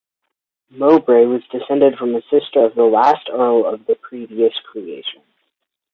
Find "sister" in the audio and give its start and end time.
2.23-2.65